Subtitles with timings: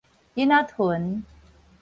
[0.33, 1.23] 囡仔豚